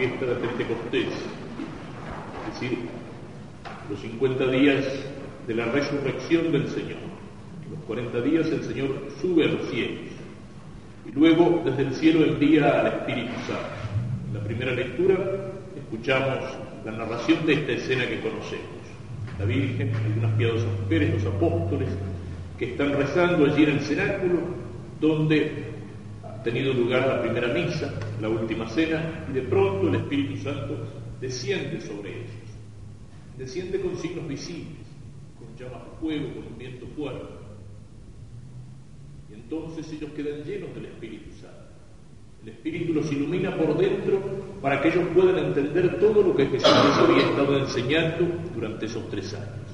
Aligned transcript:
fiesta 0.00 0.24
de 0.24 0.34
Pentecostés, 0.36 1.08
es 2.48 2.54
decir, 2.54 2.78
los 3.90 4.00
50 4.00 4.46
días 4.46 4.82
de 5.46 5.54
la 5.54 5.66
resurrección 5.66 6.52
del 6.52 6.68
Señor. 6.68 6.96
Los 7.70 7.84
40 7.86 8.22
días 8.22 8.46
el 8.46 8.64
Señor 8.64 8.88
sube 9.20 9.44
a 9.44 9.48
los 9.48 9.68
cielos 9.68 10.00
y 11.06 11.12
luego 11.12 11.62
desde 11.66 11.82
el 11.82 11.94
cielo 11.94 12.24
envía 12.24 12.80
al 12.80 12.86
Espíritu 12.86 13.34
Santo. 13.46 13.68
En 14.28 14.34
la 14.38 14.44
primera 14.44 14.72
lectura 14.72 15.16
escuchamos 15.76 16.38
la 16.86 16.92
narración 16.92 17.44
de 17.44 17.52
esta 17.52 17.72
escena 17.72 18.06
que 18.06 18.20
conocemos. 18.20 18.80
La 19.38 19.44
Virgen, 19.44 19.92
algunas 19.94 20.32
piadosas 20.38 20.68
mujeres, 20.82 21.12
los 21.12 21.34
apóstoles, 21.34 21.88
que 22.58 22.70
están 22.72 22.94
rezando 22.94 23.44
allí 23.44 23.64
en 23.64 23.70
el 23.70 23.80
cenáculo, 23.80 24.38
donde 24.98 25.64
tenido 26.42 26.72
lugar 26.72 27.06
la 27.06 27.22
primera 27.22 27.48
misa, 27.48 27.92
la 28.20 28.28
última 28.28 28.68
cena, 28.68 29.24
y 29.28 29.32
de 29.32 29.42
pronto 29.42 29.88
el 29.88 29.96
Espíritu 29.96 30.36
Santo 30.42 30.78
desciende 31.20 31.80
sobre 31.80 32.10
ellos. 32.10 32.30
Desciende 33.36 33.80
con 33.80 33.96
signos 33.96 34.26
visibles, 34.28 34.86
con 35.38 35.56
llamas 35.56 35.84
de 35.84 35.90
fuego, 36.00 36.34
con 36.34 36.52
un 36.52 36.58
viento 36.58 36.86
fuerte. 36.96 37.26
Y 39.30 39.34
entonces 39.34 39.92
ellos 39.92 40.10
quedan 40.12 40.44
llenos 40.44 40.74
del 40.74 40.86
Espíritu 40.86 41.30
Santo. 41.40 41.60
El 42.42 42.48
Espíritu 42.50 42.94
los 42.94 43.12
ilumina 43.12 43.54
por 43.54 43.76
dentro 43.76 44.18
para 44.62 44.80
que 44.80 44.88
ellos 44.88 45.04
puedan 45.14 45.38
entender 45.38 46.00
todo 46.00 46.22
lo 46.22 46.34
que 46.34 46.46
Jesús 46.46 46.68
había 46.68 47.28
estado 47.28 47.58
enseñando 47.58 48.26
durante 48.54 48.86
esos 48.86 49.08
tres 49.10 49.34
años. 49.34 49.68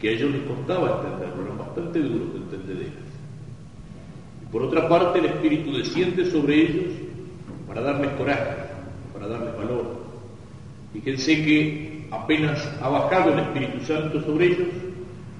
Que 0.00 0.08
a 0.08 0.12
ellos 0.12 0.32
les 0.32 0.42
costaba 0.42 1.00
entenderlo, 1.00 1.44
eran 1.44 1.58
bastante 1.58 2.00
duros 2.00 2.34
de 2.34 2.38
entender. 2.38 3.05
Por 4.56 4.64
otra 4.64 4.88
parte, 4.88 5.18
el 5.18 5.26
Espíritu 5.26 5.76
desciende 5.76 6.30
sobre 6.30 6.54
ellos 6.62 6.94
para 7.68 7.82
darles 7.82 8.10
coraje, 8.12 8.54
para 9.12 9.26
darles 9.26 9.54
valor. 9.54 9.98
Fíjense 10.94 11.44
que 11.44 12.08
apenas 12.10 12.66
ha 12.80 12.88
bajado 12.88 13.34
el 13.34 13.40
Espíritu 13.40 13.84
Santo 13.84 14.22
sobre 14.22 14.46
ellos, 14.46 14.68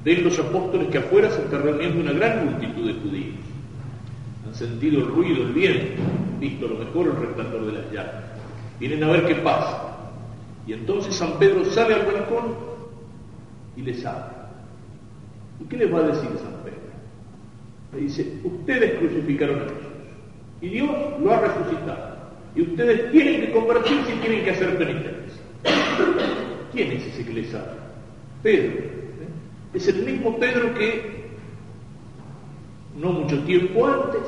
ven 0.04 0.22
los 0.22 0.38
apóstoles 0.38 0.88
que 0.88 0.98
afuera 0.98 1.30
se 1.30 1.40
está 1.40 1.56
reuniendo 1.56 2.02
una 2.02 2.12
gran 2.12 2.44
multitud 2.44 2.88
de 2.88 2.92
judíos. 2.92 3.36
Han 4.46 4.54
sentido 4.54 4.98
el 4.98 5.06
ruido, 5.06 5.44
el 5.44 5.52
viento, 5.54 6.02
visto 6.38 6.66
a 6.66 6.68
lo 6.68 6.78
mejor 6.84 7.06
el 7.06 7.16
resplandor 7.16 7.64
de 7.64 7.72
las 7.72 7.90
llamas. 7.90 8.24
Vienen 8.78 9.02
a 9.02 9.12
ver 9.12 9.24
qué 9.24 9.36
pasa. 9.36 9.96
Y 10.66 10.74
entonces 10.74 11.14
San 11.14 11.38
Pedro 11.38 11.64
sale 11.64 11.94
al 11.94 12.04
balcón 12.04 12.54
y 13.78 13.80
les 13.80 14.04
habla. 14.04 14.50
¿Y 15.58 15.64
qué 15.64 15.78
les 15.78 15.90
va 15.90 16.00
a 16.00 16.02
decir 16.02 16.28
San 16.36 16.62
Pedro? 16.62 16.75
Le 17.96 18.02
dice, 18.02 18.40
ustedes 18.44 18.98
crucificaron 18.98 19.60
a 19.60 19.62
Jesús 19.64 19.76
y 20.60 20.68
Dios 20.68 20.90
lo 21.22 21.32
ha 21.32 21.40
resucitado. 21.40 22.16
Y 22.54 22.62
ustedes 22.62 23.10
tienen 23.10 23.40
que 23.40 23.52
convertirse 23.52 24.14
y 24.14 24.18
tienen 24.18 24.44
que 24.44 24.50
hacer 24.50 24.78
penitencia. 24.78 25.42
¿Quién 26.72 26.92
es 26.92 27.06
ese 27.06 27.24
que 27.24 27.32
les 27.32 27.54
habla? 27.54 27.76
Pedro. 28.42 28.72
¿eh? 28.72 29.74
Es 29.74 29.88
el 29.88 30.02
mismo 30.02 30.38
Pedro 30.38 30.74
que 30.74 31.26
no 32.98 33.12
mucho 33.12 33.38
tiempo 33.44 33.86
antes 33.86 34.22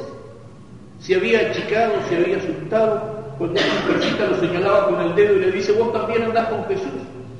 se 1.01 1.15
había 1.15 1.51
achicado, 1.51 1.95
se 2.09 2.17
había 2.17 2.39
asustado, 2.39 3.35
cuando 3.39 3.61
persita 3.87 4.27
lo 4.27 4.41
señalaba 4.41 4.89
con 4.89 5.01
el 5.01 5.15
dedo 5.15 5.37
y 5.37 5.41
le 5.41 5.53
dice, 5.53 5.73
vos 5.73 5.93
también 5.93 6.23
andás 6.23 6.49
con 6.49 6.65
Jesús. 6.65 6.91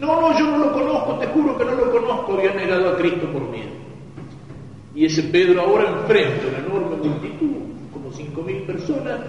No, 0.01 0.21
no, 0.21 0.39
yo 0.39 0.47
no 0.47 0.59
lo 0.59 0.73
conozco, 0.73 1.19
te 1.19 1.27
juro 1.27 1.59
que 1.59 1.65
no 1.65 1.73
lo 1.73 1.91
conozco, 1.91 2.35
había 2.35 2.55
negado 2.55 2.91
a 2.91 2.97
Cristo 2.99 3.27
por 3.33 3.43
miedo. 3.49 3.78
Y 4.99 5.05
ese 5.05 5.23
Pedro 5.23 5.61
ahora 5.61 6.01
enfrenta 6.01 6.49
una 6.49 6.59
enorme 6.59 6.97
multitud, 6.97 7.53
como 7.93 8.13
cinco 8.13 8.43
mil 8.43 8.63
personas, 8.63 9.21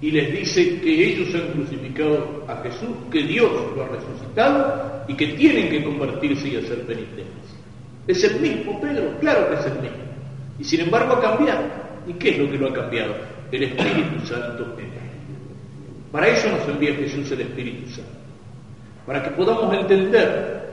y 0.00 0.10
les 0.10 0.32
dice 0.32 0.80
que 0.80 1.08
ellos 1.08 1.34
han 1.34 1.52
crucificado 1.52 2.42
a 2.48 2.56
Jesús, 2.62 2.88
que 3.10 3.22
Dios 3.22 3.50
lo 3.76 3.82
ha 3.82 3.88
resucitado 3.88 5.04
y 5.06 5.12
que 5.12 5.26
tienen 5.34 5.68
que 5.68 5.84
convertirse 5.84 6.48
y 6.48 6.56
hacer 6.56 6.86
penitencia. 6.86 7.58
Es 8.06 8.24
el 8.24 8.40
mismo 8.40 8.80
Pedro, 8.80 9.14
claro 9.20 9.50
que 9.50 9.56
es 9.56 9.66
el 9.66 9.82
mismo. 9.82 10.04
Y 10.58 10.64
sin 10.64 10.80
embargo 10.80 11.12
ha 11.16 11.20
cambiado. 11.20 11.64
¿Y 12.06 12.14
qué 12.14 12.30
es 12.30 12.38
lo 12.38 12.50
que 12.50 12.56
lo 12.56 12.68
ha 12.70 12.72
cambiado? 12.72 13.14
El 13.52 13.62
Espíritu 13.62 14.26
Santo 14.26 14.74
en 14.78 14.86
él. 14.86 14.90
Para 16.12 16.28
eso 16.28 16.48
nos 16.48 16.66
envía 16.66 16.94
Jesús 16.94 17.30
el 17.30 17.42
Espíritu 17.42 17.90
Santo. 17.90 18.10
Para 19.04 19.22
que 19.22 19.32
podamos 19.32 19.76
entender 19.76 20.70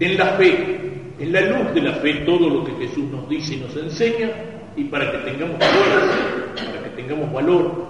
en 0.00 0.18
la 0.18 0.26
fe, 0.32 0.77
en 1.18 1.32
la 1.32 1.40
luz 1.40 1.74
de 1.74 1.82
la 1.82 1.94
fe, 1.94 2.14
todo 2.24 2.48
lo 2.48 2.64
que 2.64 2.72
Jesús 2.86 3.04
nos 3.10 3.28
dice 3.28 3.54
y 3.54 3.58
nos 3.58 3.76
enseña, 3.76 4.30
y 4.76 4.84
para 4.84 5.10
que 5.10 5.18
tengamos 5.18 5.56
fuerza, 5.56 6.64
para 6.72 6.82
que 6.84 7.02
tengamos 7.02 7.32
valor, 7.32 7.88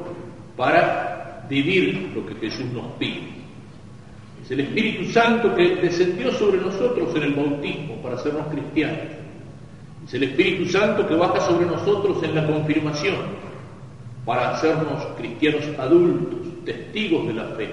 para 0.56 1.46
vivir 1.48 2.10
lo 2.14 2.26
que 2.26 2.34
Jesús 2.36 2.66
nos 2.72 2.86
pide. 2.98 3.38
Es 4.42 4.50
el 4.50 4.60
Espíritu 4.60 5.04
Santo 5.10 5.54
que 5.54 5.76
descendió 5.76 6.32
sobre 6.32 6.58
nosotros 6.58 7.14
en 7.14 7.22
el 7.22 7.34
bautismo 7.34 7.96
para 8.02 8.14
hacernos 8.14 8.46
cristianos. 8.48 8.98
Es 10.06 10.14
el 10.14 10.22
Espíritu 10.22 10.66
Santo 10.70 11.06
que 11.06 11.14
baja 11.14 11.40
sobre 11.40 11.66
nosotros 11.66 12.22
en 12.22 12.34
la 12.34 12.46
confirmación 12.46 13.16
para 14.24 14.50
hacernos 14.50 15.04
cristianos 15.18 15.64
adultos, 15.78 16.64
testigos 16.64 17.26
de 17.26 17.34
la 17.34 17.44
fe, 17.56 17.68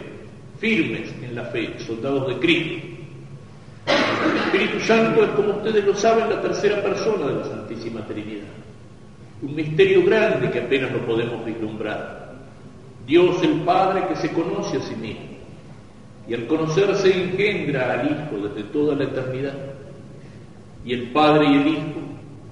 firmes 0.60 1.14
en 1.24 1.36
la 1.36 1.46
fe, 1.46 1.80
soldados 1.80 2.28
de 2.28 2.40
Cristo. 2.40 2.95
Espíritu 4.56 4.80
Santo 4.86 5.24
es, 5.24 5.30
como 5.32 5.50
ustedes 5.50 5.86
lo 5.86 5.94
saben, 5.96 6.30
la 6.30 6.42
tercera 6.42 6.82
persona 6.82 7.28
de 7.28 7.36
la 7.36 7.44
Santísima 7.44 8.02
Trinidad. 8.08 8.48
Un 9.42 9.54
misterio 9.54 10.06
grande 10.06 10.50
que 10.50 10.60
apenas 10.60 10.92
lo 10.94 11.06
podemos 11.06 11.44
vislumbrar. 11.46 12.34
Dios 13.06 13.44
el 13.44 13.62
Padre 13.62 14.08
que 14.08 14.16
se 14.16 14.32
conoce 14.32 14.78
a 14.78 14.82
sí 14.82 14.96
mismo 14.96 15.36
y 16.28 16.34
al 16.34 16.48
conocerse 16.48 17.14
engendra 17.14 18.00
al 18.00 18.08
Hijo 18.08 18.48
desde 18.48 18.64
toda 18.70 18.96
la 18.96 19.04
eternidad. 19.04 19.56
Y 20.86 20.94
el 20.94 21.12
Padre 21.12 21.46
y 21.50 21.56
el 21.56 21.68
Hijo 21.68 22.02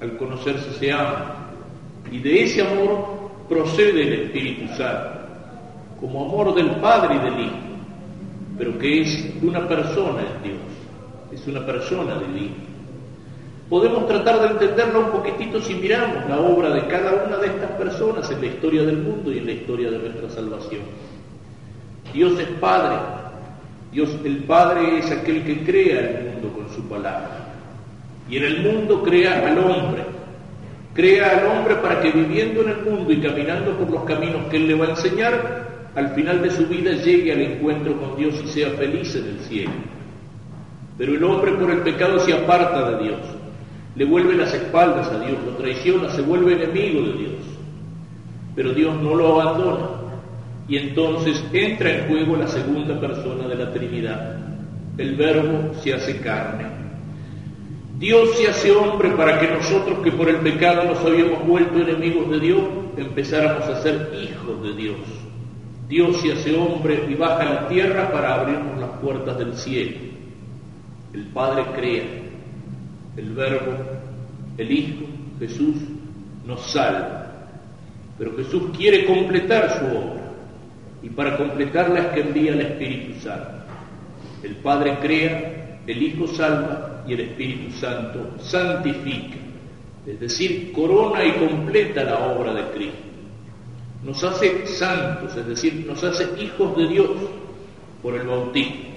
al 0.02 0.18
conocerse 0.18 0.74
se 0.74 0.92
aman. 0.92 1.24
Y 2.12 2.20
de 2.20 2.44
ese 2.44 2.62
amor 2.62 3.32
procede 3.48 4.04
el 4.04 4.14
Espíritu 4.24 4.68
Santo, 4.76 5.20
como 6.02 6.26
amor 6.26 6.54
del 6.54 6.70
Padre 6.82 7.16
y 7.16 7.20
del 7.20 7.46
Hijo, 7.46 7.58
pero 8.58 8.78
que 8.78 9.02
es 9.02 9.34
una 9.42 9.68
persona 9.68 10.22
en 10.22 10.44
Dios, 10.44 10.74
es 11.34 11.48
una 11.48 11.66
persona 11.66 12.20
divina. 12.20 12.56
Podemos 13.70 14.08
tratar 14.08 14.42
de 14.42 14.48
entenderlo 14.48 15.06
un 15.06 15.12
poquitito 15.12 15.62
si 15.62 15.76
miramos 15.76 16.30
la 16.30 16.40
obra 16.40 16.70
de 16.70 16.86
cada 16.88 17.26
una 17.26 17.38
de 17.38 17.48
estas 17.48 17.72
personas 17.72 18.30
en 18.30 18.42
la 18.42 18.48
historia 18.48 18.84
del 18.84 18.98
mundo 18.98 19.32
y 19.32 19.40
en 19.40 19.46
la 19.46 19.52
historia 19.54 19.90
de 19.90 20.00
nuestra 20.00 20.30
salvación. 20.30 20.82
Dios 22.14 22.40
es 22.40 22.48
Padre, 22.60 22.98
Dios 23.92 24.10
el 24.24 24.44
Padre 24.44 25.00
es 25.00 25.12
aquel 25.12 25.44
que 25.44 25.64
crea 25.64 26.00
el 26.00 26.34
mundo 26.34 26.54
con 26.54 26.70
su 26.70 26.84
palabra. 26.88 27.54
Y 28.30 28.38
en 28.38 28.44
el 28.44 28.62
mundo 28.62 29.02
crea 29.04 29.48
al 29.48 29.58
hombre. 29.58 30.04
Crea 30.94 31.40
al 31.40 31.48
hombre 31.48 31.76
para 31.78 32.02
que 32.02 32.12
viviendo 32.12 32.62
en 32.62 32.70
el 32.70 32.82
mundo 32.84 33.12
y 33.12 33.20
caminando 33.20 33.72
por 33.72 33.90
los 33.90 34.04
caminos 34.04 34.48
que 34.50 34.58
Él 34.58 34.68
le 34.68 34.76
va 34.76 34.86
a 34.86 34.90
enseñar, 34.92 35.90
al 35.96 36.10
final 36.10 36.42
de 36.42 36.52
su 36.52 36.68
vida 36.68 36.92
llegue 36.92 37.32
al 37.32 37.42
encuentro 37.42 38.00
con 38.00 38.16
Dios 38.16 38.40
y 38.44 38.48
sea 38.48 38.70
feliz 38.72 39.16
en 39.16 39.26
el 39.26 39.40
cielo. 39.40 39.72
Pero 40.98 41.16
el 41.16 41.24
hombre 41.24 41.54
por 41.54 41.72
el 41.72 41.80
pecado 41.80 42.20
se 42.20 42.34
aparta 42.34 42.92
de 42.92 43.04
Dios, 43.04 43.20
le 43.96 44.06
vuelve 44.06 44.36
las 44.36 44.54
espaldas 44.54 45.08
a 45.08 45.20
Dios, 45.20 45.38
lo 45.46 45.52
traiciona, 45.54 46.10
se 46.10 46.22
vuelve 46.22 46.54
enemigo 46.54 47.02
de 47.02 47.14
Dios. 47.14 47.34
Pero 48.56 48.74
Dios 48.74 49.02
no 49.02 49.16
lo 49.16 49.42
abandona. 49.42 49.90
Y 50.68 50.78
entonces 50.78 51.44
entra 51.52 51.90
en 51.92 52.08
juego 52.08 52.38
la 52.38 52.48
segunda 52.48 53.00
persona 53.00 53.48
de 53.48 53.56
la 53.56 53.72
Trinidad. 53.72 54.38
El 54.98 55.16
Verbo 55.16 55.74
se 55.82 55.94
hace 55.94 56.20
carne 56.20 56.84
Dios 58.04 58.36
se 58.36 58.50
hace 58.50 58.70
hombre 58.72 59.12
para 59.12 59.40
que 59.40 59.48
nosotros 59.48 60.00
que 60.00 60.12
por 60.12 60.28
el 60.28 60.36
pecado 60.38 60.84
nos 60.84 61.00
habíamos 61.06 61.48
vuelto 61.48 61.80
enemigos 61.80 62.30
de 62.32 62.40
Dios, 62.42 62.62
empezáramos 62.98 63.64
a 63.64 63.82
ser 63.82 64.12
hijos 64.22 64.62
de 64.62 64.74
Dios. 64.74 64.98
Dios 65.88 66.20
se 66.20 66.34
hace 66.34 66.54
hombre 66.58 67.06
y 67.08 67.14
baja 67.14 67.44
a 67.44 67.54
la 67.54 67.68
tierra 67.70 68.12
para 68.12 68.36
abrirnos 68.36 68.78
las 68.78 68.90
puertas 69.00 69.38
del 69.38 69.56
cielo. 69.56 70.13
El 71.14 71.26
Padre 71.28 71.66
crea, 71.76 72.04
el 73.18 73.34
Verbo, 73.34 73.74
el 74.58 74.72
Hijo, 74.72 75.06
Jesús, 75.40 75.76
nos 76.46 76.72
salva. 76.72 77.50
Pero 78.18 78.36
Jesús 78.36 78.64
quiere 78.76 79.06
completar 79.06 79.80
su 79.80 79.86
obra 79.86 80.24
y 81.04 81.10
para 81.10 81.38
completarla 81.38 82.00
es 82.00 82.08
que 82.08 82.22
envía 82.22 82.54
el 82.54 82.62
Espíritu 82.62 83.20
Santo. 83.20 83.64
El 84.42 84.56
Padre 84.56 84.98
crea, 85.02 85.80
el 85.86 86.02
Hijo 86.02 86.28
salva 86.28 87.04
y 87.08 87.14
el 87.14 87.20
Espíritu 87.20 87.72
Santo 87.78 88.36
santifica, 88.40 89.38
es 90.08 90.20
decir, 90.20 90.72
corona 90.72 91.24
y 91.24 91.34
completa 91.34 92.04
la 92.04 92.20
obra 92.28 92.54
de 92.54 92.64
Cristo. 92.72 92.98
Nos 94.04 94.24
hace 94.24 94.66
santos, 94.66 95.36
es 95.36 95.46
decir, 95.46 95.86
nos 95.88 96.04
hace 96.04 96.28
hijos 96.42 96.76
de 96.76 96.88
Dios 96.88 97.10
por 98.02 98.16
el 98.16 98.28
bautismo 98.28 98.93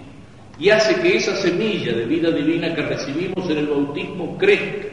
y 0.59 0.71
hace 0.71 1.01
que 1.01 1.17
esa 1.17 1.37
semilla 1.37 1.93
de 1.93 2.07
vida 2.07 2.31
divina 2.31 2.75
que 2.75 2.83
recibimos 2.83 3.49
en 3.51 3.59
el 3.59 3.67
bautismo 3.67 4.39
crezca, 4.39 4.89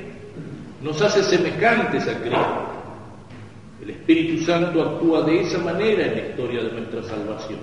nos 0.81 1.01
hace 1.01 1.24
semejantes 1.24 2.07
a 2.07 2.19
Cristo. 2.19 2.74
El 3.81 3.89
Espíritu 3.92 4.44
Santo 4.44 4.81
actúa 4.81 5.24
de 5.24 5.42
esa 5.42 5.57
manera 5.60 6.06
en 6.06 6.13
la 6.13 6.27
historia 6.30 6.63
de 6.63 6.71
nuestra 6.71 7.04
salvación. 7.04 7.60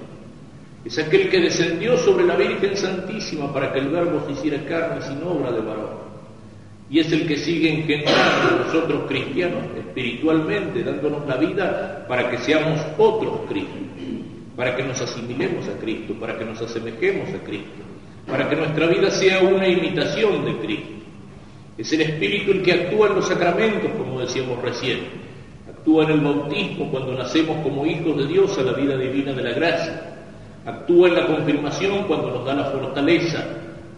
Es 0.85 0.99
aquel 0.99 1.29
que 1.29 1.41
descendió 1.41 1.97
sobre 1.99 2.25
la 2.25 2.37
Virgen 2.37 2.77
Santísima 2.77 3.53
para 3.53 3.73
que 3.73 3.81
el 3.81 3.89
Verbo 3.89 4.25
se 4.27 4.33
hiciera 4.33 4.65
carne 4.65 5.03
sin 5.03 5.23
obra 5.23 5.53
de 5.53 5.61
varón. 5.61 6.11
Y 6.89 6.99
es 6.99 7.13
el 7.13 7.27
que 7.27 7.37
sigue 7.37 7.71
engendrando 7.71 8.57
a 8.57 8.65
nosotros 8.67 9.05
cristianos 9.07 9.63
espiritualmente, 9.79 10.83
dándonos 10.83 11.27
la 11.27 11.37
vida 11.37 12.07
para 12.09 12.31
que 12.31 12.39
seamos 12.39 12.81
otros 12.99 13.43
Cristos, 13.49 13.79
para 14.57 14.75
que 14.75 14.83
nos 14.83 15.01
asimilemos 15.01 15.69
a 15.69 15.79
Cristo, 15.79 16.15
para 16.15 16.37
que 16.37 16.45
nos 16.45 16.61
asemejemos 16.61 17.29
a 17.29 17.45
Cristo, 17.45 17.83
para 18.31 18.49
que 18.49 18.57
nuestra 18.57 18.87
vida 18.87 19.11
sea 19.11 19.41
una 19.41 19.67
imitación 19.67 20.45
de 20.45 20.57
Cristo. 20.59 20.91
Es 21.77 21.93
el 21.93 22.03
Espíritu 22.03 22.53
el 22.53 22.63
que 22.63 22.73
actúa 22.73 23.09
en 23.09 23.15
los 23.17 23.29
sacramentos, 23.29 23.91
como 23.97 24.21
decíamos 24.21 24.61
recién. 24.63 25.01
Actúa 25.69 26.05
en 26.05 26.11
el 26.11 26.21
bautismo 26.21 26.91
cuando 26.91 27.15
nacemos 27.15 27.57
como 27.63 27.87
hijos 27.87 28.17
de 28.19 28.27
Dios 28.27 28.59
a 28.59 28.63
la 28.63 28.73
vida 28.73 28.97
divina 28.97 29.33
de 29.33 29.43
la 29.43 29.53
gracia. 29.53 30.17
Actúa 30.67 31.09
en 31.09 31.15
la 31.15 31.27
confirmación 31.27 32.05
cuando 32.05 32.31
nos 32.31 32.45
da 32.45 32.55
la 32.55 32.65
fortaleza 32.67 33.45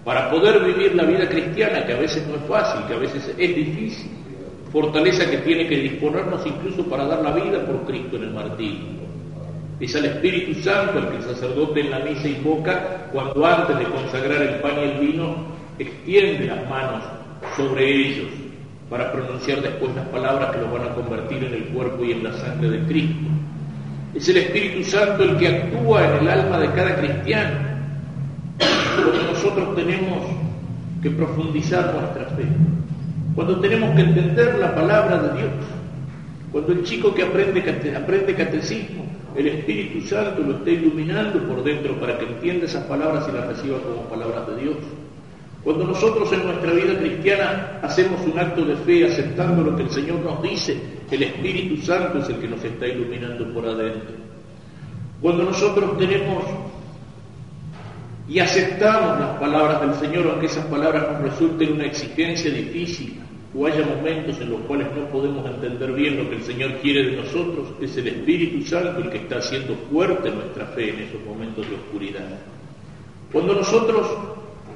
para 0.05 0.31
poder 0.31 0.65
vivir 0.65 0.95
la 0.95 1.05
vida 1.05 1.29
cristiana, 1.29 1.85
que 1.85 1.93
a 1.93 1.99
veces 1.99 2.27
no 2.27 2.37
es 2.37 2.43
fácil, 2.43 2.87
que 2.87 2.95
a 2.95 2.99
veces 2.99 3.35
es 3.37 3.57
difícil. 3.57 4.11
Fortaleza 4.73 5.29
que 5.29 5.39
tiene 5.39 5.67
que 5.67 5.77
disponernos 5.77 6.47
incluso 6.47 6.85
para 6.87 7.05
dar 7.05 7.23
la 7.23 7.33
vida 7.33 7.65
por 7.67 7.85
Cristo 7.85 8.17
en 8.17 8.23
el 8.23 8.31
martirio. 8.31 9.02
Es 9.83 9.97
al 9.97 10.05
Espíritu 10.05 10.55
Santo 10.63 11.01
el 11.01 11.09
que 11.09 11.17
el 11.17 11.23
sacerdote 11.25 11.81
en 11.81 11.91
la 11.91 11.99
misa 11.99 12.29
invoca 12.29 13.09
cuando 13.13 13.45
antes 13.45 13.77
de 13.81 13.85
consagrar 13.87 14.41
el 14.41 14.55
pan 14.61 14.75
y 14.79 14.85
el 14.85 14.99
vino 15.01 15.35
extiende 15.77 16.47
las 16.47 16.71
manos 16.71 17.03
sobre 17.57 17.91
ellos 17.91 18.29
para 18.89 19.11
pronunciar 19.11 19.61
después 19.61 19.93
las 19.97 20.07
palabras 20.07 20.53
que 20.53 20.61
los 20.61 20.71
van 20.71 20.85
a 20.85 20.95
convertir 20.95 21.43
en 21.43 21.55
el 21.55 21.65
cuerpo 21.65 22.05
y 22.05 22.13
en 22.13 22.23
la 22.23 22.33
sangre 22.33 22.71
de 22.71 22.87
Cristo. 22.87 23.27
Es 24.15 24.29
el 24.29 24.37
Espíritu 24.37 24.85
Santo 24.89 25.25
el 25.25 25.37
que 25.37 25.49
actúa 25.49 26.07
en 26.07 26.23
el 26.23 26.29
alma 26.29 26.61
de 26.61 26.71
cada 26.71 26.97
cristiano. 26.99 27.59
Cuando 29.03 29.33
nosotros 29.33 29.75
tenemos 29.75 30.27
que 31.03 31.11
profundizar 31.11 31.93
nuestra 31.93 32.27
fe, 32.37 32.45
cuando 33.35 33.59
tenemos 33.59 33.97
que 33.97 34.03
entender 34.03 34.61
la 34.61 34.77
palabra 34.77 35.19
de 35.19 35.39
Dios, 35.39 35.51
cuando 36.53 36.73
el 36.73 36.85
chico 36.85 37.15
que 37.15 37.23
aprende, 37.23 37.97
aprende 37.97 38.35
catecismo, 38.35 39.07
el 39.35 39.47
Espíritu 39.49 40.07
Santo 40.07 40.43
lo 40.43 40.59
está 40.59 40.71
iluminando 40.71 41.43
por 41.49 41.65
dentro 41.65 41.99
para 41.99 42.19
que 42.19 42.27
entienda 42.27 42.67
esas 42.67 42.85
palabras 42.85 43.27
y 43.29 43.35
las 43.35 43.47
reciba 43.47 43.79
como 43.81 44.03
palabras 44.03 44.47
de 44.49 44.63
Dios. 44.63 44.77
Cuando 45.65 45.85
nosotros 45.85 46.31
en 46.33 46.45
nuestra 46.45 46.73
vida 46.73 46.99
cristiana 46.99 47.79
hacemos 47.83 48.21
un 48.27 48.39
acto 48.39 48.65
de 48.65 48.77
fe 48.77 49.07
aceptando 49.07 49.63
lo 49.63 49.77
que 49.77 49.85
el 49.85 49.91
Señor 49.91 50.19
nos 50.21 50.43
dice, 50.43 50.77
el 51.11 51.23
Espíritu 51.23 51.83
Santo 51.83 52.19
es 52.19 52.29
el 52.29 52.37
que 52.37 52.49
nos 52.49 52.63
está 52.63 52.87
iluminando 52.87 53.53
por 53.55 53.65
adentro. 53.67 54.17
Cuando 55.23 55.45
nosotros 55.45 55.97
tenemos 55.97 56.45
y 58.29 58.41
aceptamos 58.41 59.21
las 59.21 59.39
palabras 59.39 59.81
del 59.81 59.95
Señor, 59.95 60.29
aunque 60.29 60.47
esas 60.47 60.67
palabras 60.67 61.13
nos 61.13 61.23
resulten 61.23 61.73
una 61.75 61.85
exigencia 61.85 62.51
difícil, 62.51 63.21
o 63.55 63.67
haya 63.67 63.85
momentos 63.85 64.41
en 64.41 64.51
los 64.51 64.61
cuales 64.63 64.89
no 64.97 65.07
podemos 65.09 65.45
entender 65.47 65.93
bien 65.93 66.17
lo 66.17 66.31
que 66.31 66.37
el 66.37 66.43
Señor 66.43 66.73
quiere 66.81 67.11
de 67.11 67.17
nosotros, 67.17 67.69
es 67.81 67.97
el 67.99 68.09
Espíritu 68.09 68.67
Santo 68.67 69.01
el 69.01 69.11
que 69.11 69.19
está 69.19 69.39
haciendo 69.39 69.75
fuerte 69.91 70.31
nuestra 70.31 70.67
fe 70.67 70.91
en 70.91 71.01
esos 71.01 71.23
momentos 71.27 71.69
de 71.69 71.77
oscuridad. 71.77 72.39
Cuando 73.31 73.55
nosotros 73.55 74.07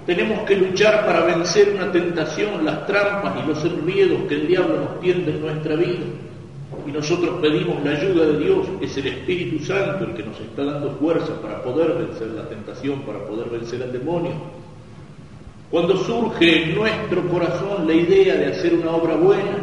tenemos 0.07 0.41
que 0.41 0.57
luchar 0.57 1.05
para 1.05 1.25
vencer 1.25 1.75
una 1.75 1.91
tentación, 1.91 2.65
las 2.65 2.87
trampas 2.87 3.43
y 3.43 3.49
los 3.49 3.65
enriedos 3.65 4.23
que 4.29 4.35
el 4.35 4.47
diablo 4.47 4.77
nos 4.79 5.01
tiende 5.01 5.33
en 5.33 5.41
nuestra 5.41 5.75
vida. 5.75 6.05
Y 6.87 6.93
nosotros 6.93 7.41
pedimos 7.41 7.83
la 7.85 7.91
ayuda 7.93 8.27
de 8.27 8.39
Dios, 8.39 8.67
es 8.81 8.97
el 8.99 9.09
Espíritu 9.09 9.65
Santo 9.65 10.05
el 10.05 10.15
que 10.15 10.23
nos 10.23 10.39
está 10.39 10.65
dando 10.65 10.93
fuerza 10.93 11.41
para 11.41 11.63
poder 11.63 11.95
vencer 11.95 12.29
la 12.29 12.49
tentación, 12.49 13.01
para 13.03 13.27
poder 13.27 13.49
vencer 13.49 13.83
al 13.83 13.93
demonio. 13.93 14.33
Cuando 15.71 15.97
surge 15.97 16.63
en 16.63 16.75
nuestro 16.77 17.27
corazón 17.29 17.87
la 17.87 17.95
idea 17.95 18.37
de 18.37 18.47
hacer 18.47 18.75
una 18.75 18.93
obra 18.93 19.17
buena, 19.17 19.59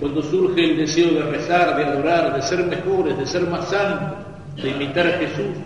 cuando 0.00 0.22
surge 0.22 0.72
el 0.72 0.76
deseo 0.76 1.12
de 1.12 1.22
rezar, 1.22 1.76
de 1.76 1.84
adorar, 1.84 2.34
de 2.34 2.42
ser 2.42 2.66
mejores, 2.66 3.16
de 3.16 3.26
ser 3.26 3.46
más 3.48 3.68
santos, 3.68 4.18
de 4.62 4.70
imitar 4.70 5.06
a 5.06 5.18
Jesús, 5.18 5.56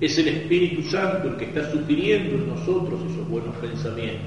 es 0.00 0.18
el 0.18 0.28
Espíritu 0.28 0.82
Santo 0.90 1.28
el 1.28 1.36
que 1.36 1.46
está 1.46 1.70
sugiriendo 1.70 2.36
en 2.36 2.48
nosotros 2.48 3.00
esos 3.10 3.28
buenos 3.28 3.54
pensamientos. 3.56 4.26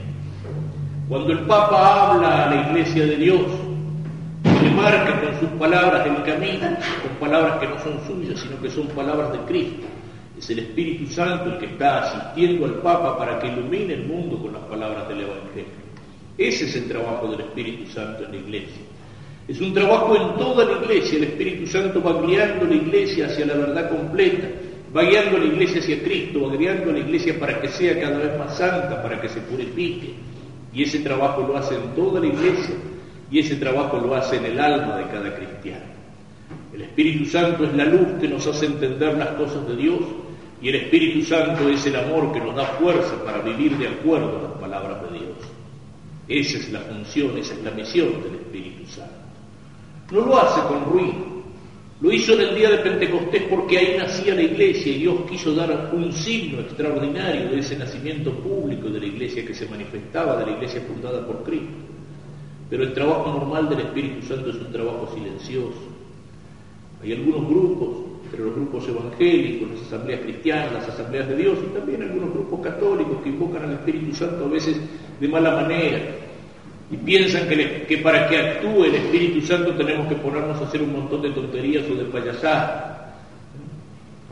Cuando 1.08 1.34
el 1.34 1.40
Papa 1.40 2.14
habla 2.14 2.46
a 2.46 2.56
la 2.56 2.70
Iglesia 2.70 3.06
de 3.06 3.18
Dios, 3.18 3.42
le 4.44 4.72
marca 4.72 5.22
con 5.22 5.40
sus 5.40 5.50
palabras 5.60 6.08
el 6.08 6.24
camino, 6.24 6.68
con 7.04 7.30
palabras 7.30 7.60
que 7.60 7.68
no 7.68 7.80
son 7.80 8.00
suyas, 8.08 8.40
sino 8.40 8.60
que 8.62 8.70
son 8.70 8.88
palabras 8.88 9.34
de 9.34 9.40
Cristo. 9.40 9.88
Es 10.42 10.50
el 10.50 10.60
Espíritu 10.60 11.06
Santo 11.08 11.54
el 11.54 11.60
que 11.60 11.68
está 11.68 12.02
asistiendo 12.02 12.66
al 12.66 12.82
Papa 12.82 13.18
para 13.18 13.40
que 13.40 13.48
ilumine 13.48 13.94
el 13.94 14.06
mundo 14.06 14.38
con 14.42 14.52
las 14.52 14.64
palabras 14.64 15.08
del 15.08 15.22
Evangelio. 15.22 15.82
Ese 16.38 16.66
es 16.66 16.76
el 16.76 16.88
trabajo 16.90 17.28
del 17.28 17.42
Espíritu 17.42 17.90
Santo 17.90 18.26
en 18.26 18.32
la 18.32 18.38
Iglesia. 18.38 18.82
Es 19.48 19.62
un 19.62 19.74
trabajo 19.74 20.16
en 20.16 20.38
toda 20.38 20.66
la 20.66 20.84
Iglesia. 20.84 21.20
El 21.20 21.24
Espíritu 21.26 21.68
Santo 21.68 22.02
va 22.02 22.26
guiando 22.26 22.66
la 22.66 22.76
Iglesia 22.76 23.28
hacia 23.28 23.46
la 23.46 23.54
verdad 23.54 23.90
completa 23.90 24.48
va 24.96 25.04
guiando 25.04 25.38
la 25.38 25.46
iglesia 25.46 25.80
hacia 25.80 26.04
Cristo, 26.04 26.48
va 26.48 26.56
guiando 26.56 26.92
la 26.92 27.00
iglesia 27.00 27.40
para 27.40 27.62
que 27.62 27.70
sea 27.70 28.00
cada 28.00 28.18
vez 28.18 28.38
más 28.38 28.58
santa, 28.58 29.02
para 29.02 29.22
que 29.22 29.30
se 29.30 29.40
purifique. 29.42 30.14
Y 30.74 30.84
ese 30.84 31.00
trabajo 31.00 31.42
lo 31.48 31.58
hace 31.58 31.76
en 31.76 31.96
toda 31.96 32.20
la 32.20 32.28
iglesia 32.28 32.76
y 33.30 33.40
ese 33.40 33.56
trabajo 33.56 33.98
lo 33.98 34.14
hace 34.16 34.38
en 34.38 34.46
el 34.46 34.60
alma 34.60 34.98
de 34.98 35.04
cada 35.06 35.36
cristiano. 35.36 35.86
El 36.74 36.82
Espíritu 36.82 37.26
Santo 37.26 37.64
es 37.66 37.74
la 37.74 37.86
luz 37.86 38.08
que 38.20 38.28
nos 38.28 38.46
hace 38.48 38.66
entender 38.66 39.18
las 39.18 39.30
cosas 39.30 39.68
de 39.68 39.76
Dios 39.76 40.00
y 40.62 40.70
el 40.70 40.76
Espíritu 40.76 41.24
Santo 41.26 41.68
es 41.70 41.86
el 41.88 41.96
amor 41.96 42.32
que 42.32 42.40
nos 42.40 42.56
da 42.56 42.66
fuerza 42.66 43.24
para 43.26 43.42
vivir 43.42 43.78
de 43.78 43.88
acuerdo 43.88 44.38
a 44.38 44.42
las 44.44 44.60
palabras 44.60 45.02
de 45.04 45.20
Dios. 45.20 45.38
Esa 46.28 46.58
es 46.60 46.72
la 46.72 46.82
función, 46.82 47.38
esa 47.38 47.54
es 47.56 47.64
la 47.64 47.72
misión 47.72 48.22
del 48.24 48.36
Espíritu 48.36 48.86
Santo. 48.86 49.14
No 50.12 50.22
lo 50.22 50.38
hace 50.38 50.62
con 50.68 50.86
ruido, 50.86 51.32
lo 52.02 52.12
hizo 52.12 52.34
en 52.34 52.42
el 52.42 52.56
día 52.56 52.70
de 52.70 52.78
Pentecostés 52.80 53.44
porque 53.44 53.78
ahí 53.78 53.98
nacía 53.98 54.36
la 54.36 54.44
iglesia 54.44 54.92
y 54.92 55.00
Dios 55.00 55.16
quiso 55.30 55.54
dar 55.54 55.92
un 55.94 56.12
signo 56.14 56.60
extraordinario 56.62 57.50
de 57.50 57.60
ese 57.60 57.78
nacimiento 57.78 58.32
público 58.32 58.90
de 58.90 59.00
la 59.00 59.06
iglesia 59.06 59.46
que 59.46 59.54
se 59.54 59.68
manifestaba, 59.68 60.38
de 60.38 60.46
la 60.46 60.52
iglesia 60.58 60.82
fundada 60.82 61.26
por 61.26 61.44
Cristo. 61.44 61.74
Pero 62.70 62.84
el 62.84 62.94
trabajo 62.94 63.32
normal 63.32 63.68
del 63.70 63.82
Espíritu 63.82 64.26
Santo 64.26 64.50
es 64.52 64.56
un 64.56 64.72
trabajo 64.72 65.12
silencioso. 65.14 65.90
Hay 67.04 67.14
algunos 67.14 67.48
grupos, 67.48 68.11
entre 68.32 68.46
los 68.46 68.56
grupos 68.56 68.88
evangélicos, 68.88 69.72
las 69.72 69.82
asambleas 69.82 70.22
cristianas, 70.22 70.72
las 70.72 70.88
asambleas 70.88 71.28
de 71.28 71.36
Dios, 71.36 71.58
y 71.66 71.78
también 71.78 72.02
algunos 72.02 72.32
grupos 72.32 72.62
católicos 72.62 73.18
que 73.22 73.30
invocan 73.30 73.64
al 73.64 73.74
Espíritu 73.74 74.16
Santo 74.16 74.46
a 74.46 74.48
veces 74.48 74.78
de 75.20 75.28
mala 75.28 75.52
manera, 75.52 76.00
y 76.90 76.98
piensan 76.98 77.50
que, 77.50 77.98
para 77.98 78.30
que 78.30 78.38
actúe 78.38 78.86
el 78.86 78.96
Espíritu 78.96 79.46
Santo 79.46 79.76
tenemos 79.76 80.08
que 80.08 80.16
ponernos 80.16 80.62
a 80.62 80.64
hacer 80.64 80.82
un 80.82 80.94
montón 80.94 81.22
de 81.22 81.32
tonterías 81.32 81.84
o 81.90 81.96
de 81.96 82.06
payasadas, 82.06 82.92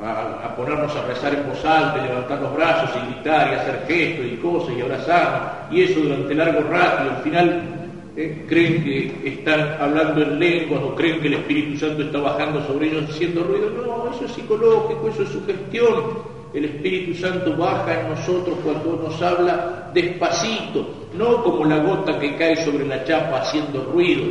a, 0.02 0.56
ponernos 0.56 0.96
a 0.96 1.06
rezar 1.06 1.34
en 1.36 1.50
voz 1.50 1.64
alta, 1.66 2.02
levantar 2.02 2.42
los 2.42 2.56
brazos 2.56 2.92
y 2.96 3.14
gritar 3.14 3.52
y 3.52 3.56
hacer 3.56 3.84
gestos 3.86 4.26
y 4.32 4.36
cosas 4.38 4.78
y 4.78 4.82
abrazar, 4.82 5.68
y 5.72 5.82
eso 5.82 6.00
durante 6.00 6.34
largo 6.36 6.62
rato, 6.70 7.04
y 7.04 7.10
al 7.10 7.22
final 7.22 7.79
eh, 8.16 8.46
creen 8.48 8.84
que 8.84 9.30
están 9.30 9.78
hablando 9.80 10.22
en 10.22 10.40
lenguas 10.40 10.82
o 10.84 10.96
creen 10.96 11.22
que 11.22 11.28
el 11.28 11.36
Espíritu 11.36 11.78
Santo 11.78 12.04
está 12.04 12.20
bajando 12.20 12.66
sobre 12.66 12.88
ellos 12.88 13.10
haciendo 13.10 13.44
ruido. 13.44 13.70
No, 13.70 14.12
eso 14.12 14.26
es 14.26 14.32
psicológico, 14.32 15.10
eso 15.10 15.24
es 15.24 15.30
sugestión. 15.30 16.40
El 16.54 16.66
Espíritu 16.66 17.14
Santo 17.14 17.56
baja 17.56 18.02
en 18.02 18.10
nosotros 18.10 18.58
cuando 18.64 19.04
nos 19.04 19.22
habla 19.22 19.92
despacito, 19.94 21.08
no 21.16 21.44
como 21.44 21.66
la 21.66 21.78
gota 21.78 22.20
que 22.20 22.36
cae 22.36 22.56
sobre 22.58 22.88
la 22.88 23.04
chapa 23.04 23.42
haciendo 23.42 23.84
ruido, 23.94 24.26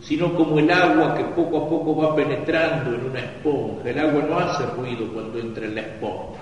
sino 0.00 0.34
como 0.34 0.58
el 0.58 0.70
agua 0.70 1.14
que 1.14 1.24
poco 1.24 1.58
a 1.58 1.68
poco 1.68 1.96
va 1.96 2.16
penetrando 2.16 2.94
en 2.94 3.10
una 3.10 3.20
esponja. 3.20 3.88
El 3.88 3.98
agua 3.98 4.24
no 4.28 4.38
hace 4.38 4.66
ruido 4.66 5.06
cuando 5.12 5.38
entra 5.38 5.64
en 5.64 5.74
la 5.76 5.80
esponja. 5.82 6.40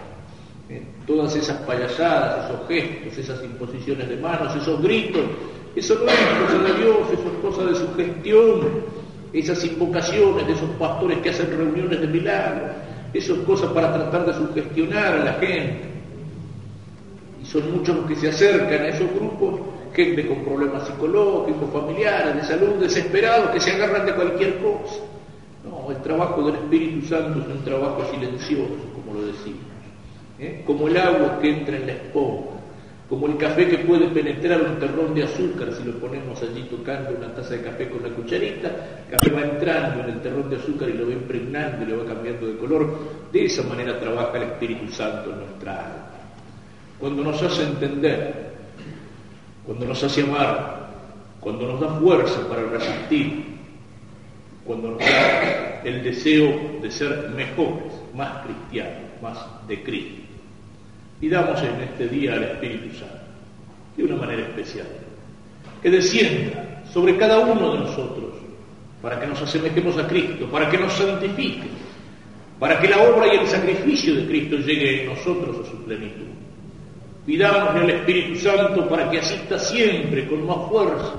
Eh, 0.71 0.83
todas 1.07 1.35
esas 1.35 1.59
payasadas, 1.62 2.47
esos 2.50 2.68
gestos, 2.68 3.18
esas 3.18 3.42
imposiciones 3.42 4.09
de 4.09 4.16
manos, 4.16 4.54
esos 4.54 4.80
gritos, 4.83 5.23
eso 5.76 5.94
no 5.94 6.10
es 6.10 6.50
cosa 6.50 6.62
de 6.64 6.82
Dios, 6.82 6.96
eso 7.12 7.22
es 7.22 7.42
cosa 7.42 7.64
de 7.64 7.75
su 7.75 7.94
gestión, 7.94 8.60
esas 9.32 9.64
invocaciones 9.64 10.46
de 10.46 10.52
esos 10.52 10.70
pastores 10.78 11.18
que 11.18 11.30
hacen 11.30 11.56
reuniones 11.56 12.00
de 12.00 12.06
milagros 12.06 12.70
eso 13.12 13.34
es 13.34 13.40
cosa 13.40 13.72
para 13.72 13.92
tratar 13.92 14.26
de 14.26 14.34
sugestionar 14.34 15.14
a 15.14 15.25
la 15.25 15.32
gente. 15.34 15.88
Y 17.42 17.46
son 17.46 17.72
muchos 17.72 17.96
los 17.96 18.06
que 18.06 18.16
se 18.16 18.28
acercan 18.28 18.82
a 18.82 18.88
esos 18.88 19.10
grupos, 19.14 19.60
gente 19.94 20.26
con 20.26 20.44
problemas 20.44 20.87
psicológicos, 20.87 21.70
familiares, 21.72 22.37
de 22.37 22.42
salud, 22.44 22.75
desesperados, 22.75 23.50
que 23.50 23.60
se 23.60 23.72
agarran 23.72 24.04
de 24.04 24.14
cualquier 24.14 24.58
cosa. 24.58 25.00
No, 25.64 25.90
el 25.90 26.02
trabajo 26.02 26.42
del 26.42 26.56
Espíritu 26.56 27.06
Santo 27.06 27.40
es 27.40 27.46
un 27.46 27.64
trabajo 27.64 28.04
silencioso, 28.10 28.75
como 28.94 29.20
lo 29.20 29.26
decimos. 29.26 29.60
¿eh? 30.38 30.62
Como 30.66 30.88
el 30.88 30.96
agua 30.98 31.38
que 31.40 31.50
entra 31.50 31.76
en 31.76 31.87
la 31.87 31.92
esponja. 31.92 32.57
Como 33.08 33.26
el 33.26 33.38
café 33.38 33.66
que 33.68 33.78
puede 33.78 34.08
penetrar 34.08 34.60
un 34.60 34.78
terrón 34.78 35.14
de 35.14 35.24
azúcar 35.24 35.72
si 35.72 35.82
lo 35.82 35.98
ponemos 35.98 36.42
allí 36.42 36.64
tocando 36.64 37.16
una 37.16 37.34
taza 37.34 37.54
de 37.54 37.62
café 37.62 37.88
con 37.88 38.02
la 38.02 38.10
cucharita, 38.10 38.68
el 38.68 39.16
café 39.16 39.30
va 39.30 39.40
entrando 39.40 40.04
en 40.04 40.10
el 40.10 40.20
terrón 40.20 40.50
de 40.50 40.56
azúcar 40.56 40.90
y 40.90 40.92
lo 40.92 41.06
va 41.06 41.12
impregnando 41.12 41.84
y 41.84 41.86
lo 41.86 42.04
va 42.04 42.14
cambiando 42.14 42.46
de 42.46 42.58
color. 42.58 42.98
De 43.32 43.46
esa 43.46 43.62
manera 43.62 43.98
trabaja 43.98 44.36
el 44.36 44.42
Espíritu 44.42 44.92
Santo 44.92 45.30
en 45.30 45.38
nuestra 45.38 45.86
alma. 45.86 46.06
Cuando 46.98 47.24
nos 47.24 47.42
hace 47.42 47.62
entender, 47.62 48.52
cuando 49.64 49.86
nos 49.86 50.04
hace 50.04 50.22
amar, 50.22 50.90
cuando 51.40 51.66
nos 51.66 51.80
da 51.80 51.88
fuerza 51.98 52.46
para 52.46 52.62
resistir, 52.64 53.56
cuando 54.66 54.90
nos 54.90 54.98
da 54.98 55.80
el 55.82 56.02
deseo 56.02 56.78
de 56.82 56.90
ser 56.90 57.30
mejores, 57.34 57.94
más 58.14 58.44
cristianos, 58.44 59.22
más 59.22 59.38
de 59.66 59.82
Cristo. 59.82 60.38
Y 61.20 61.28
damos 61.28 61.60
en 61.62 61.80
este 61.82 62.08
día 62.08 62.34
al 62.34 62.44
Espíritu 62.44 62.96
Santo, 62.96 63.18
de 63.96 64.04
una 64.04 64.16
manera 64.16 64.42
especial, 64.42 64.87
que 65.82 65.90
descienda 65.90 66.84
sobre 66.92 67.16
cada 67.16 67.38
uno 67.40 67.72
de 67.72 67.78
nosotros, 67.80 68.34
para 69.02 69.18
que 69.20 69.26
nos 69.26 69.40
asemejemos 69.42 69.96
a 69.98 70.06
Cristo, 70.06 70.46
para 70.46 70.68
que 70.70 70.78
nos 70.78 70.92
santifique, 70.92 71.68
para 72.58 72.80
que 72.80 72.88
la 72.88 73.02
obra 73.02 73.32
y 73.32 73.38
el 73.38 73.46
sacrificio 73.46 74.14
de 74.14 74.26
Cristo 74.26 74.56
llegue 74.56 75.02
en 75.02 75.08
nosotros 75.10 75.66
a 75.66 75.70
su 75.70 75.84
plenitud. 75.84 76.26
Pidámosle 77.26 77.80
al 77.80 77.90
Espíritu 77.90 78.37
Santo 78.38 78.88
para 78.88 79.10
que 79.10 79.18
asista 79.18 79.58
siempre 79.58 80.26
con 80.26 80.46
más 80.46 80.68
fuerza 80.68 81.14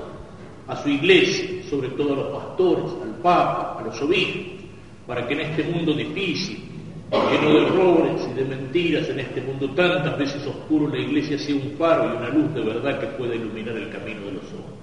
a 0.66 0.76
su 0.76 0.88
iglesia, 0.88 1.62
sobre 1.68 1.88
todo 1.90 2.12
a 2.12 2.16
los 2.16 2.26
pastores, 2.26 2.92
al 3.02 3.14
Papa, 3.22 3.78
a 3.80 3.84
los 3.84 4.00
obispos, 4.02 4.64
para 5.06 5.26
que 5.26 5.34
en 5.34 5.40
este 5.40 5.64
mundo 5.64 5.92
difícil, 5.92 6.69
lleno 7.10 7.52
de 7.52 7.66
errores 7.66 8.28
y 8.30 8.34
de 8.34 8.44
mentiras, 8.44 9.08
en 9.08 9.20
este 9.20 9.40
mundo 9.40 9.70
tantas 9.70 10.16
veces 10.18 10.46
oscuro, 10.46 10.88
la 10.88 10.98
iglesia 10.98 11.38
sea 11.38 11.54
un 11.54 11.74
faro 11.76 12.12
y 12.12 12.16
una 12.16 12.28
luz 12.28 12.54
de 12.54 12.60
verdad 12.60 13.00
que 13.00 13.06
pueda 13.08 13.34
iluminar 13.34 13.76
el 13.76 13.90
camino 13.90 14.26
de 14.26 14.32
los 14.32 14.44
hombres. 14.44 14.80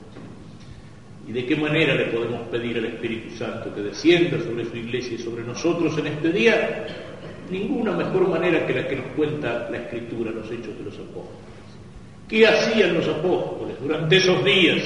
¿Y 1.27 1.31
de 1.31 1.46
qué 1.46 1.55
manera 1.55 1.93
le 1.93 2.05
podemos 2.05 2.41
pedir 2.48 2.77
al 2.77 2.86
Espíritu 2.86 3.36
Santo 3.36 3.74
que 3.74 3.81
descienda 3.81 4.39
sobre 4.39 4.65
su 4.65 4.77
iglesia 4.77 5.15
y 5.15 5.17
sobre 5.17 5.43
nosotros 5.43 5.98
en 5.98 6.07
este 6.07 6.31
día? 6.31 6.88
Ninguna 7.50 7.93
mejor 7.93 8.29
manera 8.29 8.65
que 8.65 8.74
la 8.74 8.88
que 8.88 8.96
nos 8.96 9.07
cuenta 9.07 9.69
la 9.69 9.77
Escritura, 9.77 10.31
los 10.31 10.50
hechos 10.50 10.77
de 10.77 10.86
los 10.86 10.93
apóstoles. 10.93 11.48
¿Qué 12.27 12.46
hacían 12.46 12.93
los 12.93 13.07
apóstoles 13.07 13.77
durante 13.81 14.17
esos 14.17 14.43
días 14.43 14.84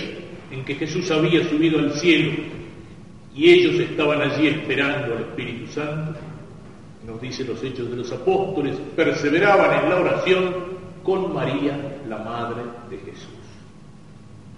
en 0.52 0.64
que 0.64 0.76
Jesús 0.76 1.10
había 1.10 1.44
subido 1.48 1.80
al 1.80 1.94
cielo 1.94 2.34
y 3.36 3.50
ellos 3.50 3.80
estaban 3.80 4.22
allí 4.22 4.48
esperando 4.48 5.16
al 5.16 5.22
Espíritu 5.22 5.72
Santo? 5.72 6.20
Nos 7.06 7.20
dice 7.22 7.44
los 7.44 7.64
hechos 7.64 7.90
de 7.90 7.98
los 7.98 8.12
apóstoles, 8.12 8.76
perseveraban 8.96 9.84
en 9.84 9.90
la 9.90 10.00
oración 10.00 10.54
con 11.04 11.34
María, 11.34 12.02
la 12.08 12.18
Madre 12.20 12.62
de 12.90 12.98
Jesús. 12.98 13.30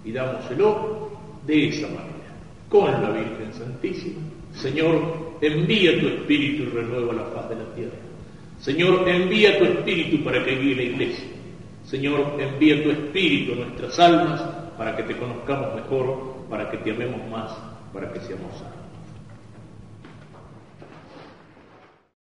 Y 0.04 0.12
dámoselo 0.12 1.10
de 1.46 1.68
esa 1.68 1.86
manera, 1.86 2.34
con 2.68 2.90
la 2.90 3.10
Virgen 3.10 3.52
Santísima. 3.52 4.20
Señor, 4.54 5.36
envía 5.40 5.98
tu 6.00 6.08
Espíritu 6.08 6.64
y 6.64 6.66
renueva 6.66 7.14
la 7.14 7.32
paz 7.32 7.48
de 7.48 7.56
la 7.56 7.74
tierra. 7.74 7.96
Señor, 8.60 9.08
envía 9.08 9.58
tu 9.58 9.64
Espíritu 9.64 10.22
para 10.22 10.44
que 10.44 10.56
guíe 10.56 10.76
la 10.76 10.82
iglesia. 10.82 11.24
Señor, 11.86 12.36
envía 12.38 12.82
tu 12.82 12.90
Espíritu 12.90 13.52
a 13.52 13.56
nuestras 13.56 13.98
almas 13.98 14.40
para 14.76 14.96
que 14.96 15.02
te 15.04 15.16
conozcamos 15.16 15.74
mejor, 15.74 16.34
para 16.50 16.70
que 16.70 16.78
te 16.78 16.90
amemos 16.90 17.20
más, 17.30 17.52
para 17.92 18.12
que 18.12 18.20
seamos 18.20 18.52
sanos. 18.58 18.83